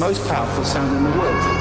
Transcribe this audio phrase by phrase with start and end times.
[0.00, 1.59] most powerful sound in the world.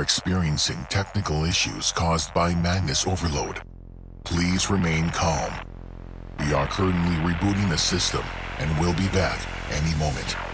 [0.00, 3.62] Experiencing technical issues caused by Magnus overload.
[4.24, 5.52] Please remain calm.
[6.40, 8.24] We are currently rebooting the system
[8.58, 9.38] and will be back
[9.70, 10.45] any moment.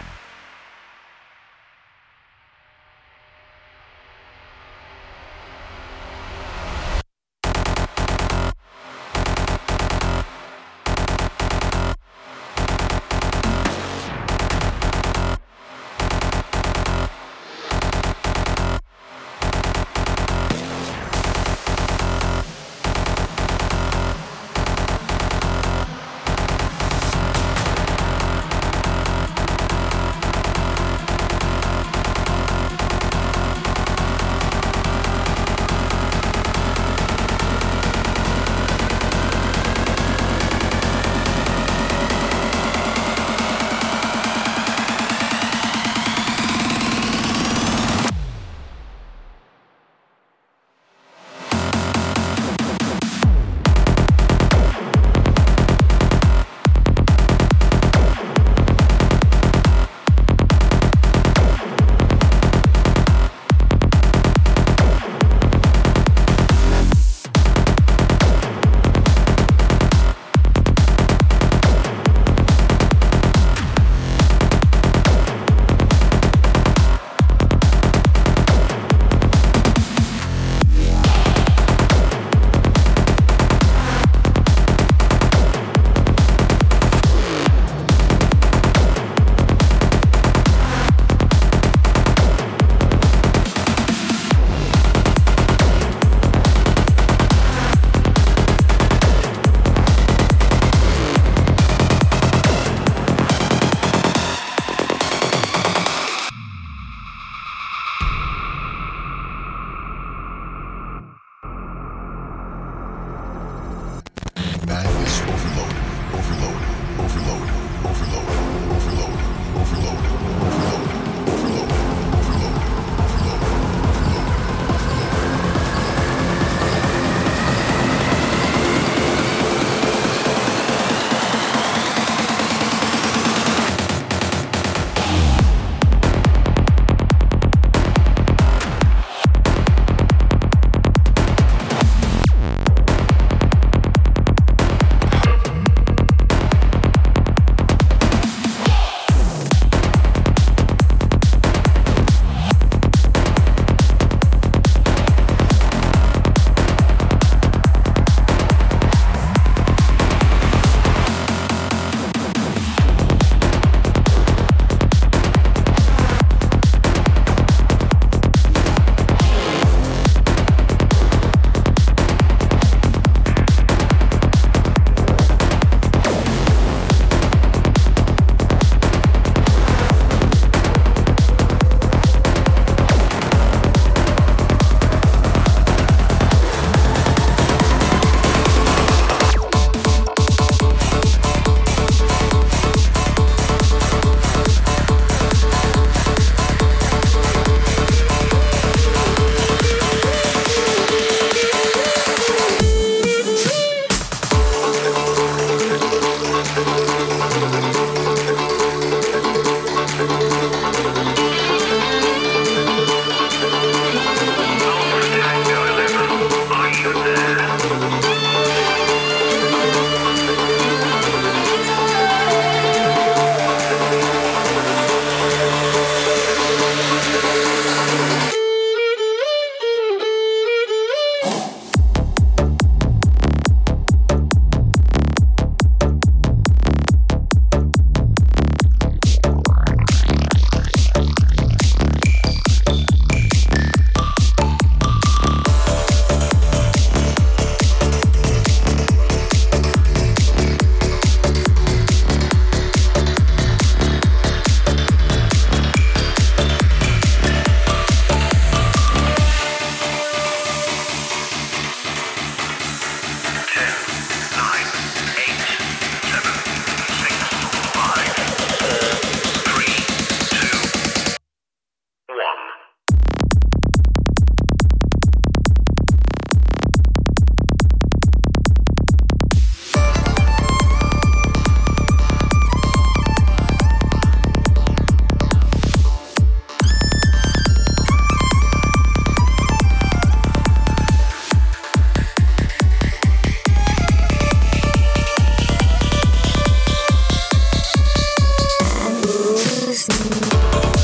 [300.44, 300.81] Oh,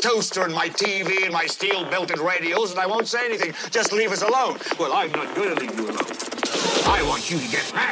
[0.00, 3.52] toaster and my TV and my steel belted radios, and I won't say anything.
[3.70, 4.58] Just leave us alone.
[4.78, 6.06] Well, I'm not going to leave you alone.
[6.86, 7.85] I want you to get mad.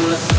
[0.00, 0.37] I'm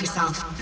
[0.00, 0.57] yourself.